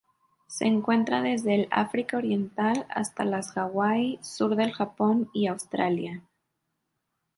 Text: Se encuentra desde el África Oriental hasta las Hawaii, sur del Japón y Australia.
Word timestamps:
Se 0.47 0.65
encuentra 0.65 1.21
desde 1.21 1.53
el 1.53 1.67
África 1.69 2.17
Oriental 2.17 2.87
hasta 2.89 3.23
las 3.23 3.55
Hawaii, 3.55 4.17
sur 4.23 4.55
del 4.55 4.71
Japón 4.71 5.29
y 5.31 5.45
Australia. 5.45 6.23